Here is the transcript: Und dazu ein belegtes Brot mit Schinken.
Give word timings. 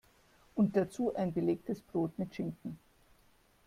Und 0.55 0.75
dazu 0.75 1.13
ein 1.15 1.31
belegtes 1.31 1.79
Brot 1.83 2.17
mit 2.17 2.33
Schinken. 2.33 2.79